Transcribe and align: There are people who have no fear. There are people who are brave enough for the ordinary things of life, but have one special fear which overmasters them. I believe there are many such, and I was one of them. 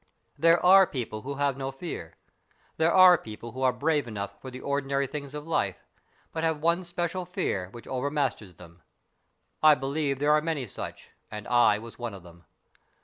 There 0.35 0.59
are 0.65 0.87
people 0.87 1.21
who 1.21 1.35
have 1.35 1.57
no 1.57 1.69
fear. 1.69 2.15
There 2.77 2.91
are 2.91 3.19
people 3.19 3.51
who 3.51 3.61
are 3.61 3.71
brave 3.71 4.07
enough 4.07 4.41
for 4.41 4.49
the 4.49 4.59
ordinary 4.59 5.05
things 5.05 5.35
of 5.35 5.47
life, 5.47 5.77
but 6.33 6.43
have 6.43 6.59
one 6.59 6.83
special 6.85 7.23
fear 7.23 7.69
which 7.69 7.85
overmasters 7.85 8.57
them. 8.57 8.81
I 9.61 9.75
believe 9.75 10.17
there 10.17 10.31
are 10.31 10.41
many 10.41 10.65
such, 10.65 11.11
and 11.29 11.47
I 11.47 11.77
was 11.77 11.99
one 11.99 12.15
of 12.15 12.23
them. 12.23 12.45